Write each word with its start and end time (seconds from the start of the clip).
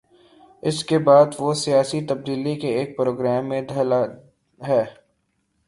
اس 0.63 0.83
کے 0.83 0.99
بعد 0.99 1.25
وہ 1.39 1.53
سیاسی 1.53 2.01
تبدیلی 2.05 2.55
کے 2.55 2.67
ایک 2.67 2.97
پروگرام 2.97 3.49
میں 3.49 3.61
ڈھلا 3.61 4.03
ہے۔ 4.67 4.83